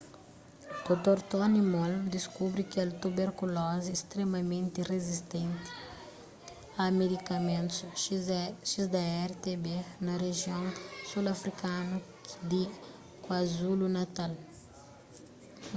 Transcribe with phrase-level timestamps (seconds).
[0.85, 1.17] dr.
[1.31, 5.69] tony moll deskubri kel tuberkulozi stremamenti rizistenti
[6.81, 7.79] a medikamentus
[8.73, 9.65] xdr-tb
[10.05, 10.65] na rijion
[11.09, 11.95] sul afrikanu
[12.49, 12.61] di
[13.23, 14.31] kwazulu-natal